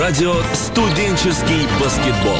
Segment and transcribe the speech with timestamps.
[0.00, 2.34] Радио «Студенческий баскетбол».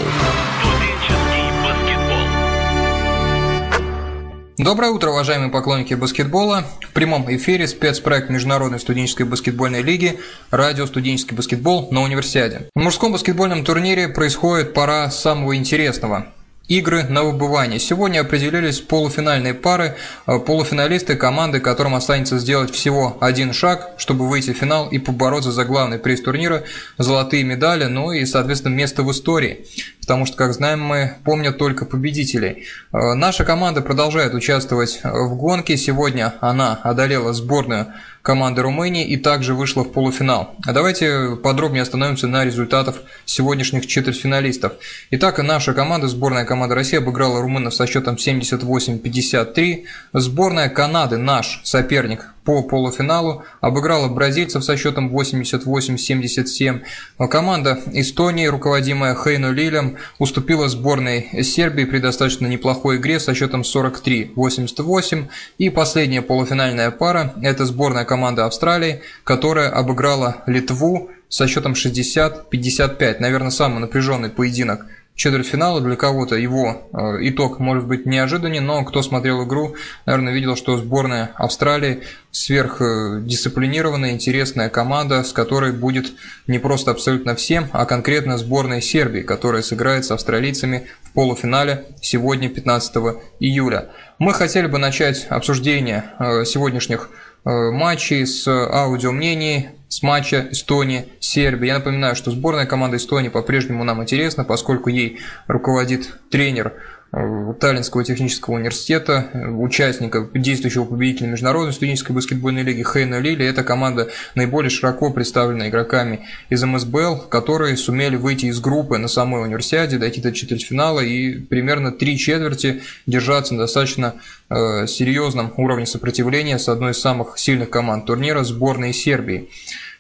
[4.59, 6.65] Доброе утро, уважаемые поклонники баскетбола.
[6.81, 10.19] В прямом эфире спецпроект Международной студенческой баскетбольной лиги
[10.51, 12.71] «Радио студенческий баскетбол» на универсиаде.
[12.75, 16.27] В мужском баскетбольном турнире происходит пора самого интересного.
[16.69, 17.79] Игры на выбывание.
[17.79, 19.97] Сегодня определились полуфинальные пары,
[20.27, 25.53] э, полуфиналисты команды, которым останется сделать всего один шаг, чтобы выйти в финал и побороться
[25.53, 26.63] за главный приз турнира,
[26.97, 29.67] золотые медали, ну и, соответственно, место в истории.
[30.01, 32.65] Потому что, как знаем мы, помнят только победителей.
[32.95, 35.77] Э, наша команда продолжает участвовать в гонке.
[35.77, 37.93] Сегодня она одолела сборную
[38.25, 40.55] команды Румынии и также вышла в полуфинал.
[40.65, 44.73] А давайте подробнее остановимся на результатах сегодняшних четвертьфиналистов.
[45.11, 49.85] Итак, наша команда, сборная команда России, обыграла румынов со счетом 78-53.
[50.15, 56.83] Сборная Канады, наш соперник, по полуфиналу, обыграла бразильцев со счетом 88-77.
[57.29, 65.29] Команда Эстонии, руководимая Хейну Лилем, уступила сборной Сербии при достаточно неплохой игре со счетом 43-88.
[65.59, 73.17] И последняя полуфинальная пара– это сборная команда Австралии, которая обыграла Литву со счетом 60-55.
[73.19, 75.81] Наверное, самый напряженный поединок четвертьфинала.
[75.81, 79.75] Для кого-то его э, итог может быть неожиданный, но кто смотрел игру,
[80.07, 86.13] наверное, видел, что сборная Австралии сверхдисциплинированная, интересная команда, с которой будет
[86.49, 92.49] не просто абсолютно всем, а конкретно сборной Сербии, которая сыграет с австралийцами в полуфинале сегодня,
[92.49, 92.97] 15
[93.39, 93.91] июля.
[94.19, 97.11] Мы хотели бы начать обсуждение э, сегодняшних
[97.45, 101.69] э, матчей с аудиомнений с матча Эстонии-Сербия.
[101.69, 106.73] Я напоминаю, что сборная команда Эстонии по-прежнему нам интересна, поскольку ей руководит тренер
[107.13, 113.47] э, Таллинского технического университета, участника, действующего победителя Международной студенческой баскетбольной лиги Хейна Лили.
[113.47, 119.45] Эта команда наиболее широко представлена игроками из МСБЛ, которые сумели выйти из группы на самой
[119.45, 124.15] универсиаде, дойти до четвертьфинала и примерно три четверти держаться на достаточно
[124.51, 129.51] э, серьезном уровне сопротивления с одной из самых сильных команд турнира сборной Сербии.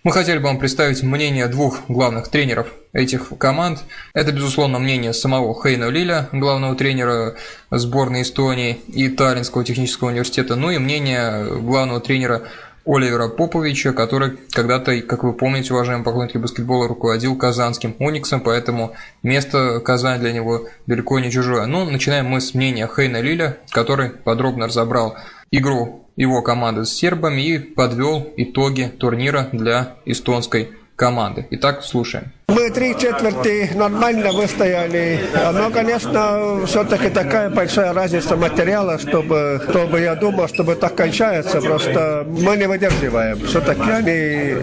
[0.05, 3.79] Мы хотели бы вам представить мнение двух главных тренеров этих команд.
[4.13, 7.37] Это, безусловно, мнение самого Хейна Лиля, главного тренера
[7.71, 12.43] сборной Эстонии и Таллинского технического университета, ну и мнение главного тренера
[12.85, 19.81] Оливера Поповича, который когда-то, как вы помните, уважаемые поклонники баскетбола, руководил казанским Униксом, поэтому место
[19.81, 21.65] Казань для него далеко не чужое.
[21.65, 25.17] Ну, начинаем мы с мнения Хейна Лиля, который подробно разобрал
[25.51, 31.47] игру его команды с сербами и подвел итоги турнира для эстонской команды.
[31.51, 32.33] Итак, слушаем.
[32.49, 35.19] Мы три четверти нормально выстояли,
[35.53, 42.25] но, конечно, все-таки такая большая разница материала, чтобы, чтобы я думал, чтобы так кончается, просто
[42.29, 43.41] мы не выдерживаем.
[43.47, 44.57] Все-таки они,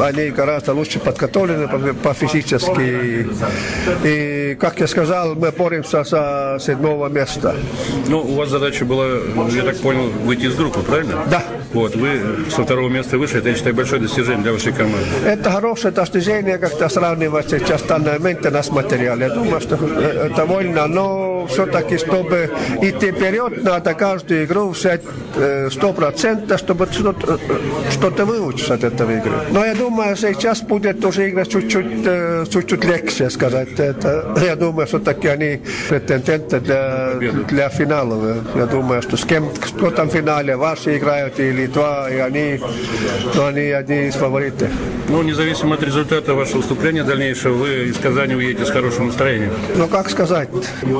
[0.00, 3.28] они гораздо лучше подготовлены по, по физически.
[4.04, 7.54] И, как я сказал, мы боремся за седьмого места.
[8.08, 9.06] Ну, у вас задача была,
[9.50, 11.22] я так понял, выйти из группы, правильно?
[11.30, 11.44] Да.
[11.72, 15.06] Вот, вы со второго места вышли, это, я считаю, большое достижение для вашей команды.
[15.24, 18.18] Это хорошее достижение, как-то сравнивать сейчас данный
[18.70, 19.18] материал.
[19.18, 20.86] Я думаю, что это вольно,
[21.42, 25.02] но все-таки, чтобы идти вперед, надо каждую игру взять
[25.70, 27.38] сто процентов, чтобы что-то,
[27.90, 29.32] что-то выучить от этого игры.
[29.50, 32.04] Но я думаю, сейчас будет уже игра чуть-чуть,
[32.50, 33.78] чуть-чуть легче сказать.
[33.78, 37.14] Это, я думаю, все-таки они претенденты для,
[37.48, 38.36] для финала.
[38.54, 42.60] Я думаю, что с кем, кто там в финале, ваши играют или Литва, и они,
[43.34, 44.68] но они одни из фаворитов.
[45.08, 49.52] Ну, независимо от результата вашего выступления дальнейшего, вы из Казани уедете с хорошим настроением.
[49.76, 50.48] Ну, как сказать,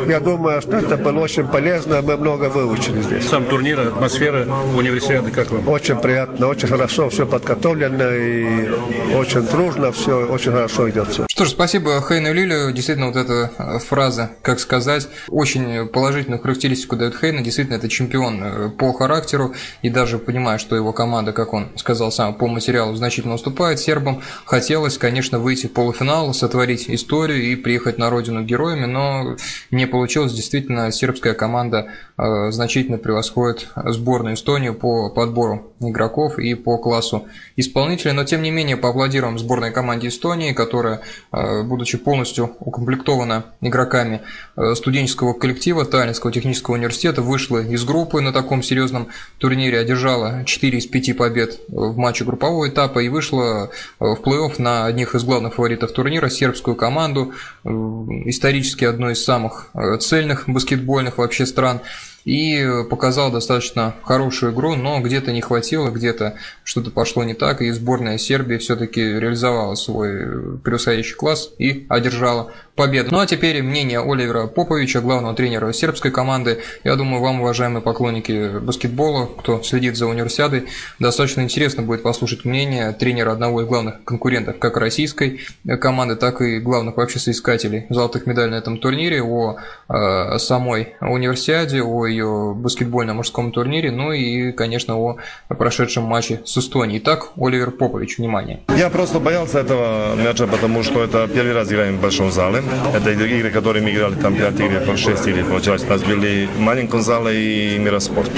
[0.08, 3.28] я думаю, что это было очень полезно, мы много выучили здесь.
[3.28, 5.66] Сам турнир, атмосфера универсиады, как вам?
[5.68, 11.08] Очень приятно, очень хорошо, все подготовлено и очень трудно, все очень хорошо идет.
[11.08, 11.26] Все.
[11.28, 12.72] Что ж, спасибо Хейну Лилю.
[12.72, 17.40] Действительно, вот эта э, фраза, как сказать, очень положительную характеристику дает Хейна.
[17.40, 21.68] Действительно, это чемпион э, по характеру и даже понимаю, понимая, что его команда, как он
[21.76, 27.56] сказал сам, по материалу значительно уступает сербам, хотелось, конечно, выйти в полуфинал, сотворить историю и
[27.56, 29.36] приехать на родину героями, но
[29.70, 30.21] не получилось.
[30.30, 37.26] Действительно, сербская команда э, значительно превосходит сборную Эстонию по подбору игроков и по классу
[37.56, 41.00] исполнителей, но тем не менее поаплодируем сборной команде Эстонии, которая,
[41.32, 44.22] э, будучи полностью укомплектована игроками
[44.56, 49.08] э, студенческого коллектива Таллинского технического университета, вышла из группы на таком серьезном
[49.38, 54.86] турнире, одержала 4 из 5 побед в матче группового этапа и вышла в плей-офф на
[54.86, 57.32] одних из главных фаворитов турнира, сербскую команду,
[57.64, 59.70] исторически одной из самых
[60.12, 61.80] цельных баскетбольных вообще стран
[62.24, 66.34] и показал достаточно хорошую игру, но где-то не хватило, где-то
[66.64, 73.08] что-то пошло не так, и сборная Сербии все-таки реализовала свой превосходящий класс и одержала победу.
[73.10, 76.60] Ну а теперь мнение Оливера Поповича, главного тренера сербской команды.
[76.84, 82.92] Я думаю, вам, уважаемые поклонники баскетбола, кто следит за универсиадой, достаточно интересно будет послушать мнение
[82.92, 85.40] тренера одного из главных конкурентов как российской
[85.80, 89.56] команды, так и главных вообще соискателей золотых медалей на этом турнире, о
[89.88, 95.16] э, самой универсиаде, о ее баскетбольном мужском турнире, ну и, конечно, о
[95.48, 96.98] прошедшем матче с Эстонией.
[96.98, 98.60] Итак, Оливер Попович, внимание.
[98.76, 102.62] Я просто боялся этого матча, потому что это первый раз играем в большом зале.
[102.94, 105.84] Это игры, которые мы играли, там 5 игр, 6 игр получалось.
[105.84, 108.30] У нас были в маленьком зале и Мироспорт.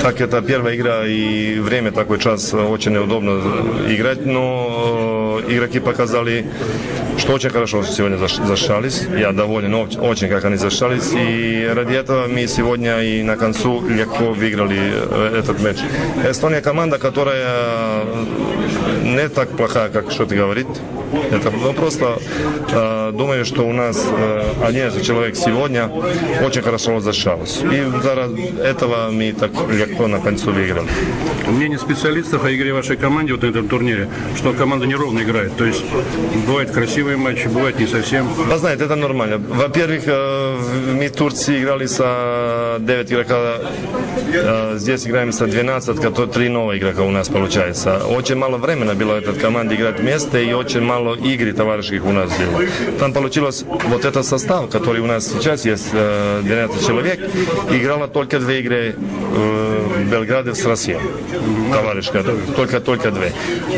[0.00, 3.40] Так, это первая игра и время, такой час очень неудобно
[3.88, 6.46] играть, но игроки показали,
[7.18, 9.06] что очень хорошо сегодня защищались.
[9.16, 11.12] Я доволен очень, как они защищались.
[11.12, 15.78] И ради этого мы сегодня и на концу легко выиграли э, этот матч.
[16.28, 18.02] Эстония команда, которая
[19.02, 20.66] не так плохая, как что-то говорит.
[21.30, 22.18] Это ну, просто
[22.70, 25.90] э, думаю, что у нас э, 11 человек сегодня
[26.42, 27.60] очень хорошо защищалось.
[27.62, 30.86] И заради этого мы так легко на концу выиграли.
[31.48, 35.56] Мнение специалистов о игре вашей команде вот на этом турнире, что команда неровно играет.
[35.56, 35.84] То есть
[36.46, 38.28] бывают красивые матчи, бывает не совсем.
[38.28, 39.38] Вы знаете, это нормально.
[39.38, 40.58] Во-первых, э,
[40.94, 41.98] мы в Турции играли с
[42.78, 43.58] 9 игрока,
[44.32, 48.02] э, здесь играем с 12, которые 3 новых игрока у нас получается.
[48.06, 52.12] Очень мало времени было этой команде играть вместе и очень мало мало игр товарищеских у
[52.12, 52.66] нас было.
[52.98, 57.20] Там получилось вот этот состав, который у нас сейчас есть, 12 человек,
[57.70, 58.94] играло только две игры
[60.08, 60.98] Белграде с Россией.
[61.72, 62.24] Товарищка,
[62.56, 63.32] только-только две.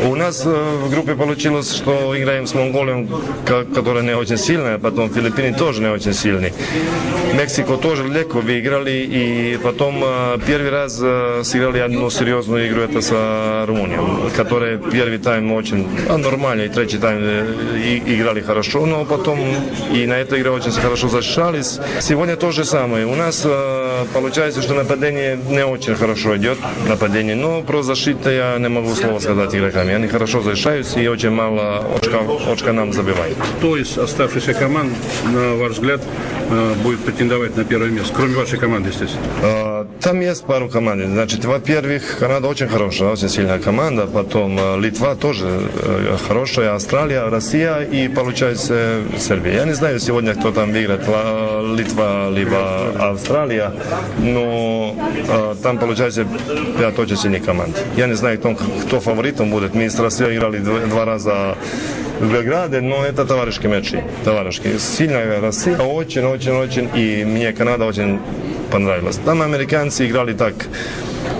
[0.05, 3.07] У нас в группе получилось, что играем с Монголией,
[3.73, 6.53] которая не очень сильная, потом Филиппины тоже не очень сильные.
[7.33, 10.03] Мексику тоже легко выиграли, и потом
[10.47, 11.01] первый раз
[11.47, 13.11] сыграли одну серьезную игру, это с
[13.67, 19.39] Румынией, которая первый тайм очень а, нормальный, третий тайм и, играли хорошо, но потом
[19.93, 21.79] и на этой игре очень хорошо защищались.
[21.99, 23.05] Сегодня то же самое.
[23.05, 26.57] У нас э, получается, что нападение не очень хорошо идет,
[26.87, 29.93] нападение, но про защиту я не могу слова сказать игроками.
[29.93, 32.21] Они хорошо защищаются и очень мало очка,
[32.51, 33.37] очка нам забивают.
[33.57, 34.93] Кто из оставшихся команд,
[35.25, 36.01] на ваш взгляд,
[36.49, 39.74] э, будет претендовать на первое место, кроме вашей команды, естественно?
[39.95, 41.01] Э, там есть пару команд.
[41.05, 45.69] Значит, во-первых, Канада очень хорошая, очень сильная команда, потом э, Литва тоже
[46.27, 49.53] хорошая, Австралия Россия и получается Сербия.
[49.53, 51.01] Я не знаю сегодня, кто там выиграет,
[51.77, 53.71] Литва либо Австралия,
[54.19, 54.95] но
[55.27, 56.25] э, там получается
[56.79, 57.75] пять очень сильных команд.
[57.97, 59.73] Я не знаю, кто, кто фаворитом будет.
[59.73, 61.55] Мы с играли два раза
[62.20, 64.04] в Белграде, но это товарищеские матчи.
[64.24, 64.78] Товарищеские.
[64.78, 68.20] Сильная Россия, очень-очень-очень, и мне Канада очень
[68.70, 69.18] понравилась.
[69.24, 70.54] Там американцы играли так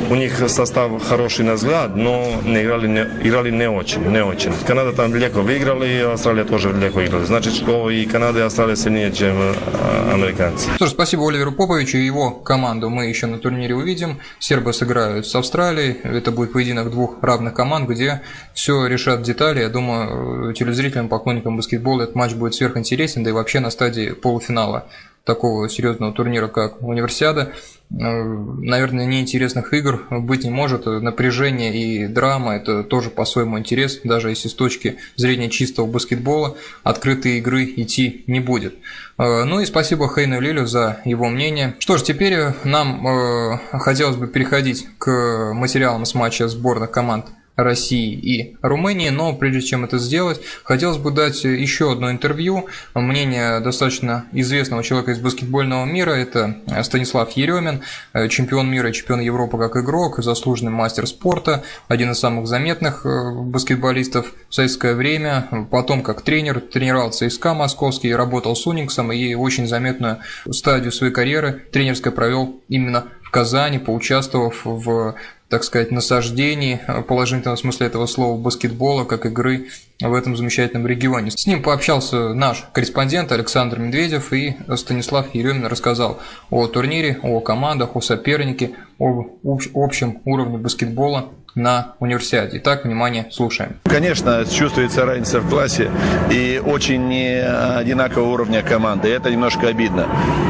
[0.10, 4.54] у них состав хороший на взгляд, но не играли, не, играли не очень, не очень.
[4.68, 7.26] Канада там легко выиграли, и Австралия тоже легко выиграли.
[7.26, 10.70] Значит, что и Канада, и Австралия сильнее, чем э, американцы.
[10.76, 14.20] Что ж, спасибо Оливеру Поповичу и его команду мы еще на турнире увидим.
[14.40, 15.98] Сербы сыграют с Австралией.
[16.04, 18.22] Это будет поединок двух равных команд, где
[18.54, 19.60] все решат детали.
[19.60, 24.88] Я думаю, телезрителям, поклонникам баскетбола этот матч будет сверхинтересен, да и вообще на стадии полуфинала
[25.26, 27.52] такого серьезного турнира, как Универсиада.
[27.92, 30.86] Э, наверное, неинтересных игр быть не может.
[30.86, 37.40] Напряжение и драма– это тоже по-своему интерес, даже если с точки зрения чистого баскетбола открытой
[37.40, 38.76] игры идти не будет.
[39.18, 41.76] Э, ну и спасибо Хейну Лилю за его мнение.
[41.80, 48.14] Что ж, теперь нам э, хотелось бы переходить к материалам с матча сборных команд России
[48.14, 52.68] и Румынии, но прежде чем это сделать, хотелось бы дать еще одно интервью.
[52.94, 57.82] Мнение достаточно известного человека из баскетбольного мира, это Станислав Еремин,
[58.30, 63.32] чемпион мира и чемпион Европы как игрок, заслуженный мастер спорта, один из самых заметных э,
[63.32, 69.68] баскетболистов в советское время, потом как тренер, тренировал ЦСКА московский, работал с Униксом и очень
[69.68, 70.20] заметную
[70.50, 75.16] стадию своей карьеры тренерской провел именно в Казани, поучаствовав в
[75.50, 79.68] так сказать, насаждений, э, положительном смысле этого слова, баскетбола, как игры
[80.02, 81.32] в этом замечательном регионе.
[81.32, 87.96] С ним пообщался наш корреспондент Александр Медведев и Станислав Еремин рассказал о турнире, о командах,
[87.96, 89.28] о сопернике, об
[89.74, 92.58] общем уровне баскетбола на универсиаде.
[92.58, 93.80] Итак, внимание, слушаем.
[93.86, 95.90] Конечно, чувствуется разница в классе
[96.30, 99.10] и очень не одинакового уровня команды.
[99.10, 100.08] Это немножко обидно.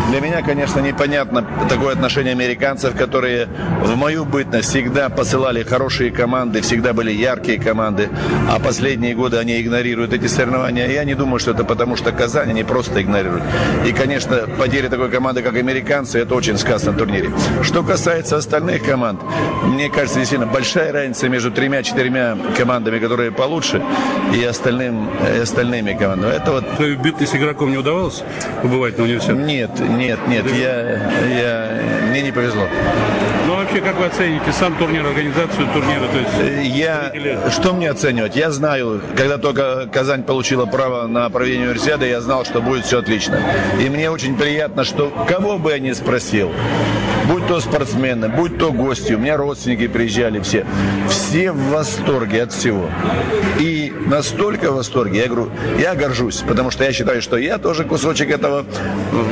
[0.09, 3.47] Для меня, конечно, непонятно такое отношение американцев, которые
[3.83, 8.09] в мою бытность всегда посылали хорошие команды, всегда были яркие команды,
[8.49, 10.87] а последние годы они игнорируют эти соревнования.
[10.87, 13.43] Я не думаю, что это потому, что Казань они просто игнорируют.
[13.85, 17.31] И, конечно, потеря такой команды, как американцы, это очень сказ на турнире.
[17.61, 19.19] Что касается остальных команд,
[19.63, 23.81] мне кажется, действительно большая разница между тремя-четырьмя командами, которые получше,
[24.33, 26.33] и, остальным, и остальными командами.
[26.33, 26.65] Это вот...
[27.03, 28.23] Битность игроком не удавалось
[28.61, 29.37] побывать на университете?
[29.39, 32.67] Нет, нет, нет, я, я, мне не повезло.
[33.47, 36.07] Ну, а вообще, как вы оцените сам турнир, организацию турнира?
[36.07, 37.11] То есть, я,
[37.51, 38.35] что мне оценивать?
[38.35, 42.99] Я знаю, когда только Казань получила право на проведение универсиады, я знал, что будет все
[42.99, 43.39] отлично.
[43.79, 46.51] И мне очень приятно, что кого бы я ни спросил,
[47.27, 50.65] будь то спортсмены, будь то гости, у меня родственники приезжали все,
[51.09, 52.89] все в восторге от всего.
[53.59, 57.83] И настолько в восторге, я говорю, я горжусь, потому что я считаю, что я тоже
[57.83, 58.65] кусочек этого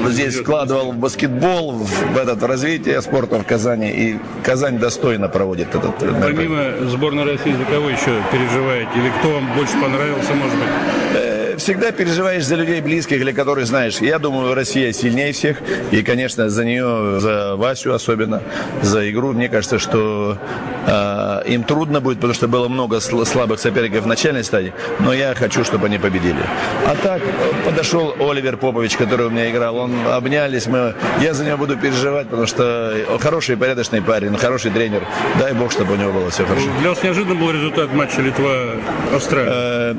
[0.08, 5.76] здесь вкладывал в баскетбол, в этот в развитие спорта в Казани, и Казань достойно проводит
[5.76, 8.90] этот Помимо сборной России, за кого еще переживаете?
[8.96, 11.33] Или кто вам больше понравился, может быть?
[11.64, 14.00] Всегда переживаешь за людей близких, или которых знаешь.
[14.00, 15.62] Я думаю, Россия сильнее всех.
[15.92, 18.44] И, конечно, за нее, за Васю особенно,
[18.82, 19.32] за игру.
[19.32, 20.38] Мне кажется, что
[20.86, 24.74] э, им трудно будет, потому что было много слабых соперников в начальной стадии.
[25.00, 26.44] Но я хочу, чтобы они победили.
[26.86, 27.22] А так,
[27.66, 29.78] подошел Оливер Попович, который у меня играл.
[29.78, 30.68] Он обнялись.
[30.68, 35.04] Мы, я за него буду переживать, потому что хороший, порядочный парень, хороший тренер.
[35.40, 36.68] Дай бог, чтобы у него было все хорошо.
[36.82, 39.96] Для вас неожиданно был результат матча Литва-Австралия?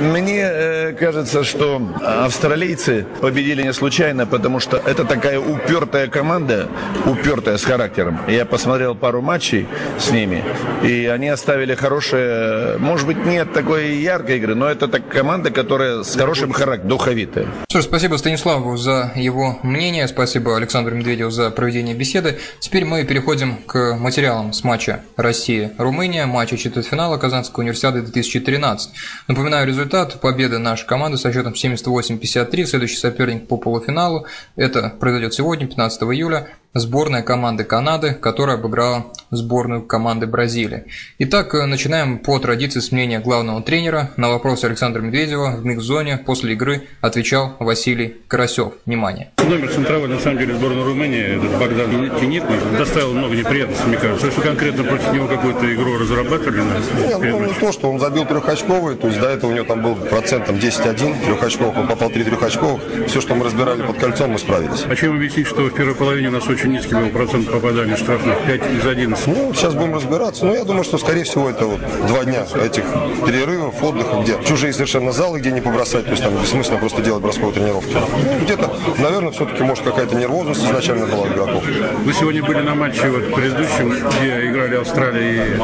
[0.00, 6.68] Мне кажется, что австралийцы победили не случайно, потому что это такая упертая команда,
[7.04, 8.20] упертая с характером.
[8.28, 10.42] Я посмотрел пару матчей с ними,
[10.82, 16.02] и они оставили хорошее, может быть, нет такой яркой игры, но это так команда, которая
[16.02, 17.46] с хорошим характером, духовитая.
[17.70, 22.38] Что ж, спасибо Станиславу за его мнение, спасибо Александру Медведеву за проведение беседы.
[22.60, 28.90] Теперь мы переходим к материалам с матча Россия-Румыния, матча четвертьфинала Казанского универсиады 2013.
[29.28, 32.66] Напоминаю результат победы на нашей команды со счетом 78-53.
[32.66, 34.26] Следующий соперник по полуфиналу.
[34.56, 40.84] Это произойдет сегодня, 15 июля сборная команды Канады, которая обыграла сборную команды Бразилии.
[41.18, 44.10] Итак, э, начинаем по традиции с мнения главного тренера.
[44.16, 48.74] На вопрос Александра Медведева в микс-зоне после игры отвечал Василий Карасев.
[48.86, 49.30] Внимание.
[49.38, 54.30] Номер центровой, на самом деле, сборной Румынии, этот Богдан Тенитный, доставил много неприятностей, мне кажется.
[54.30, 56.62] Что конкретно против него какую-то игру разрабатывали?
[56.62, 59.82] Нет, ну, не то, что он забил трехочковый, то есть до этого у него там
[59.82, 62.80] был процентом 10-1, трехочковых, он попал три трехочковых.
[63.06, 64.84] Все, что мы разбирали под кольцом, мы справились.
[64.88, 68.36] А чем объяснить, что в первой половине у нас очень низкий был процент попадания штрафных,
[68.46, 69.15] 5 из 11?
[69.26, 70.44] Ну, сейчас будем разбираться.
[70.44, 72.84] Но я думаю, что, скорее всего, это вот два дня этих
[73.24, 77.22] перерывов, отдыха, где чужие совершенно залы, где не побросать, то есть там бессмысленно просто делать
[77.22, 77.94] бросковые тренировки.
[77.94, 81.64] Ну, где-то, наверное, все-таки, может, какая-то нервозность изначально была у игроков.
[82.04, 85.56] Вы сегодня были на матче вот предыдущем, где играли Австралия и.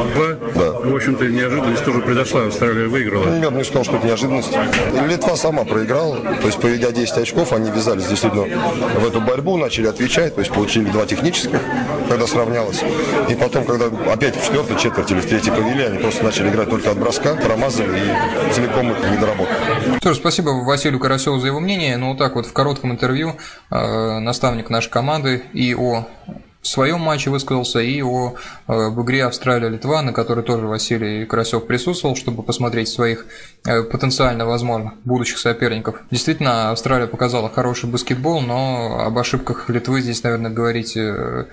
[0.55, 0.72] Да.
[0.83, 3.23] В общем-то, неожиданность тоже произошла, Австралия выиграла.
[3.23, 4.51] Ну, я бы не сказал, что это неожиданность.
[5.07, 8.43] Литва сама проиграла, то есть, поведя 10 очков, они ввязались действительно
[8.99, 11.61] в эту борьбу, начали отвечать, то есть, получили два технических,
[12.09, 12.83] когда сравнялось.
[13.29, 16.69] И потом, когда опять в четвертой четверти или в третьей повели, они просто начали играть
[16.69, 19.55] только от броска, промазали и целиком их не доработали.
[19.99, 21.95] Что ж, спасибо Василию Карасеву за его мнение.
[21.95, 23.37] Ну, вот так вот в коротком интервью
[23.71, 26.07] э, наставник нашей команды и о
[26.63, 28.35] в своем матче высказался и о
[28.67, 33.25] э, в игре Австралия-Литва, на которой тоже Василий Карасев присутствовал, чтобы посмотреть своих
[33.65, 36.01] э, потенциально, возможно, будущих соперников.
[36.09, 41.47] Действительно, Австралия показала хороший баскетбол, но об ошибках Литвы здесь, наверное, говорить э,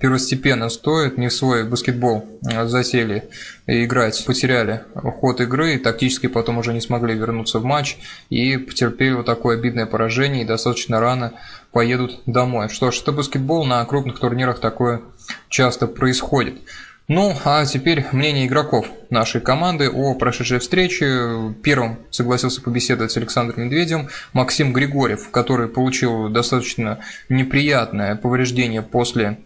[0.00, 1.18] первостепенно стоит.
[1.18, 2.26] Не в свой баскетбол
[2.64, 3.30] засели
[3.68, 7.96] играть, потеряли ход игры, тактически потом уже не смогли вернуться в матч
[8.28, 11.34] и потерпели вот такое обидное поражение и достаточно рано
[11.78, 12.68] поедут домой.
[12.70, 15.00] Что ж, это баскетбол, на крупных турнирах такое
[15.48, 16.58] часто происходит.
[17.06, 21.54] Ну, а теперь мнение игроков нашей команды о прошедшей встрече.
[21.62, 29.38] Первым согласился побеседовать с Александром Медведевым Максим Григорьев, который получил достаточно неприятное повреждение после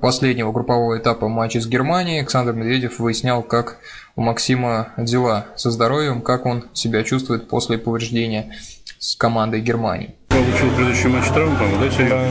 [0.00, 2.20] последнего группового этапа матча с Германией.
[2.20, 3.76] Александр Медведев выяснял, как
[4.16, 8.54] у Максима дела со здоровьем, как он себя чувствует после повреждения
[8.98, 10.14] с командой Германии.
[10.44, 12.04] Получил предыдущий матч травму, по-моему, да?
[12.08, 12.24] Да.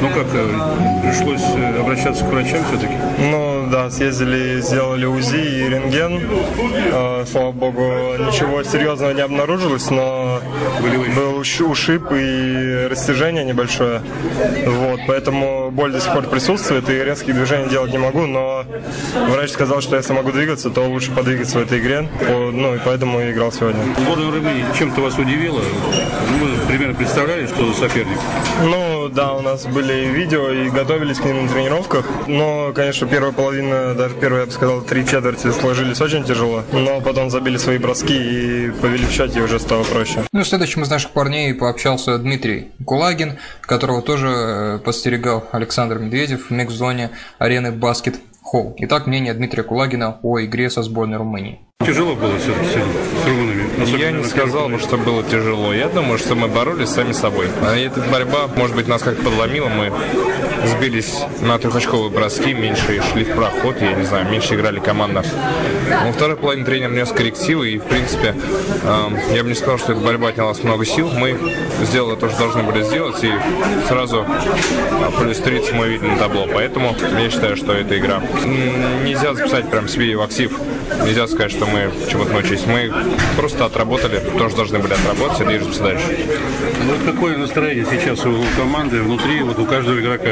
[0.00, 2.94] Ну как, э, пришлось э, обращаться к врачам все-таки?
[3.30, 6.20] Ну, Да, съездили, сделали УЗИ и рентген.
[6.92, 7.80] Э, слава богу,
[8.18, 10.42] ничего серьезного не обнаружилось, но
[11.16, 14.02] был ушиб и растяжение небольшое.
[14.66, 18.66] Вот, поэтому боль до сих пор присутствует, и резких движений делать не могу, но
[19.30, 22.06] врач сказал, что если могу двигаться, то лучше подвигаться в этой игре.
[22.28, 23.80] Ну, и поэтому и играл сегодня.
[23.96, 25.60] Сборная Румынии чем-то вас удивила?
[25.60, 28.18] Вы примерно представляли, что за соперник?
[28.64, 32.04] Ну, да, у нас были видео и готовились к ним на тренировках.
[32.26, 36.62] Но, конечно, первая половина, даже первая, я бы сказал, три четверти сложились очень тяжело.
[36.72, 40.24] Но потом забили свои броски и повели в счете, и уже стало проще.
[40.32, 46.50] Ну, следующим из наших парней пообщался Дмитрий Кулагин, которого тоже э, подстерегал Александр Медведев в
[46.50, 48.74] микс-зоне арены «Баскет Холл».
[48.78, 51.60] Итак, мнение Дмитрия Кулагина о игре со сборной Румынии.
[51.86, 53.62] Тяжело было с, с, с румынами?
[53.98, 55.72] Я не сказал бы, что было тяжело.
[55.72, 57.48] Я думаю, что мы боролись сами собой.
[57.62, 59.68] А эта борьба, может быть, нас как-то подломила.
[59.68, 59.92] Мы
[60.66, 65.24] сбились на трехочковые броски, меньше шли в проход, я не знаю, меньше играли команда.
[66.04, 68.34] Во второй половине тренер внес коррективы, и, в принципе,
[68.82, 71.10] э, я бы не сказал, что эта борьба отняла много сил.
[71.10, 71.36] Мы
[71.82, 73.32] сделали то, что должны были сделать, и
[73.88, 74.24] сразу
[75.18, 76.46] плюс 30 мы видим на табло.
[76.52, 78.22] Поэтому я считаю, что эта игра.
[79.04, 80.52] Нельзя записать прям себе в актив.
[81.04, 82.66] Нельзя сказать, что мы чему-то научились.
[82.66, 82.92] Мы
[83.36, 86.04] просто отработали то, что должны были отработать, и движемся дальше.
[86.84, 90.30] Ну, вот какое настроение сейчас у команды внутри, вот у каждого игрока?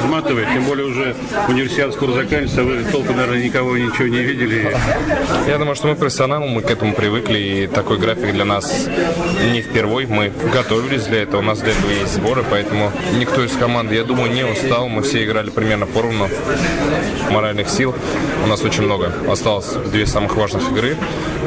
[0.00, 1.14] изматывает, тем более уже
[1.48, 4.76] университет скоро заканчивается, вы толком, наверное, никого ничего не видели.
[5.46, 8.88] Я думаю, что мы профессионалы, мы к этому привыкли, и такой график для нас
[9.52, 10.06] не впервой.
[10.06, 14.04] Мы готовились для этого, у нас для этого есть сборы, поэтому никто из команды, я
[14.04, 14.88] думаю, не устал.
[14.88, 16.28] Мы все играли примерно поровну
[17.30, 17.94] моральных сил.
[18.44, 19.12] У нас очень много.
[19.28, 20.96] Осталось две самых важных игры,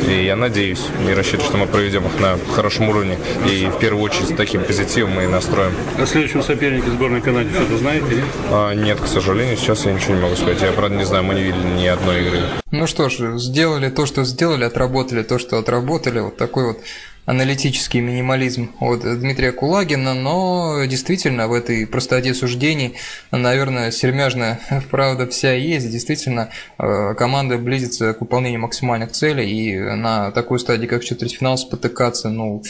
[0.07, 3.17] и я надеюсь и рассчитываю, что мы проведем их на хорошем уровне,
[3.49, 5.73] и в первую очередь с таким позитивом мы и настроим.
[5.99, 8.23] О следующем сопернике сборной Канады что-то знаете?
[8.51, 10.61] А, нет, к сожалению, сейчас я ничего не могу сказать.
[10.61, 12.39] Я, правда, не знаю, мы не видели ни одной игры.
[12.71, 16.19] Ну что ж, сделали то, что сделали, отработали то, что отработали.
[16.19, 16.79] Вот такой вот
[17.25, 22.95] аналитический минимализм от Дмитрия Кулагина, но действительно в этой простоте суждений,
[23.31, 24.59] наверное, сермяжная
[24.91, 25.89] правда вся есть.
[25.89, 32.29] Действительно, э, команда близится к выполнению максимальных целей, и на такой стадии, как четвертьфинал, спотыкаться,
[32.29, 32.63] ну,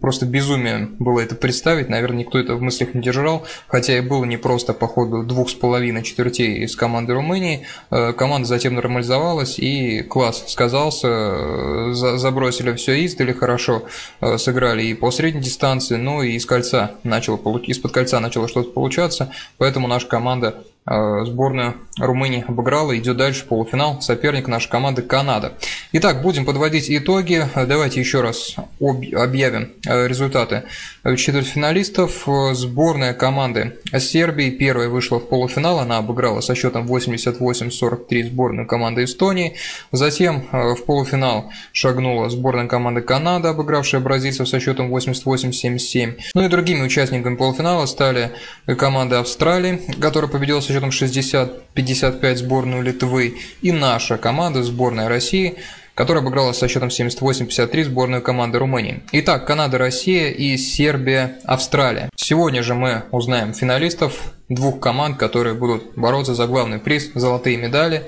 [0.00, 4.24] Просто безумие было это представить, наверное, никто это в мыслях не держал, хотя и было
[4.24, 7.66] непросто по ходу двух с половиной четвертей из команды Румынии.
[7.90, 13.84] Э, команда затем нормализовалась, и класс сказался, э, забросили все издали, хорошо
[14.20, 18.70] э, сыграли и по средней дистанции, ну и из кольца начало, из-под кольца начало что-то
[18.70, 25.54] получаться, поэтому наша команда сборная Румынии обыграла, идет дальше полуфинал, соперник нашей команды Канада.
[25.92, 27.46] Итак, будем подводить итоги.
[27.54, 30.64] Давайте еще раз объявим э, результаты
[31.04, 32.26] четвертьфиналистов.
[32.52, 39.54] Сборная команды Сербии первая вышла в полуфинал, она обыграла со счетом 88-43 сборную команды Эстонии.
[39.90, 46.18] Затем э, в полуфинал шагнула сборная команды Канады, обыгравшая бразильцев со счетом 88-77.
[46.34, 48.32] Ну и другими участниками полуфинала стали
[48.76, 55.56] команда Австралии, которая победила со счетом 60-55 сборную Литвы, и наша команда, сборная России,
[55.94, 59.02] которая обыграла со счетом 78-53 сборную команды Румынии.
[59.12, 62.10] Итак, Канада, Россия и Сербия, Австралия.
[62.16, 68.02] Сегодня же мы узнаем финалистов двух команд, которые будут бороться за главный приз– золотые медали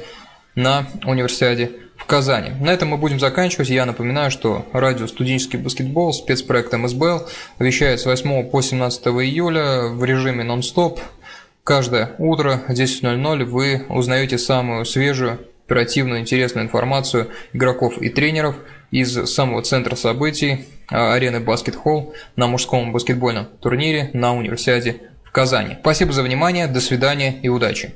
[0.55, 2.51] на универсиаде в Казани.
[2.61, 3.71] На этом мы будем заканчивать.
[3.71, 7.27] Я напоминаю, что радио «Студенческий баскетбол» спецпроект МСБЛ
[7.59, 11.01] вещает с 8 по 17 июля в режиме нон-стоп
[11.69, 18.57] Каждое утро в 10.00 вы узнаете самую свежую, оперативную, интересную информацию игроков и тренеров
[18.91, 25.31] из самого центра событий а, арены Баскет Холл на мужском баскетбольном турнире на универсиаде в
[25.31, 25.77] Казани.
[25.81, 27.93] Спасибо за внимание, до свидания и удачи!